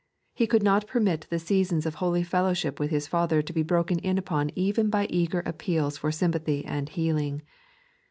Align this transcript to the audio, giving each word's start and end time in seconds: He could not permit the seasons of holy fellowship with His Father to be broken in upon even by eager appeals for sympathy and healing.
He 0.33 0.47
could 0.47 0.63
not 0.63 0.87
permit 0.87 1.27
the 1.29 1.37
seasons 1.37 1.85
of 1.85 1.93
holy 2.01 2.23
fellowship 2.23 2.79
with 2.79 2.89
His 2.89 3.05
Father 3.05 3.43
to 3.43 3.53
be 3.53 3.61
broken 3.61 3.99
in 3.99 4.17
upon 4.17 4.49
even 4.55 4.89
by 4.89 5.05
eager 5.11 5.41
appeals 5.41 5.99
for 5.99 6.11
sympathy 6.11 6.65
and 6.65 6.89
healing. 6.89 7.43